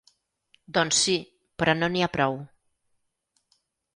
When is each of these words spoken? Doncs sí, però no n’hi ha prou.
Doncs 0.77 1.01
sí, 1.07 1.17
però 1.63 1.77
no 1.81 1.91
n’hi 1.95 2.03
ha 2.05 2.09
prou. 2.15 2.39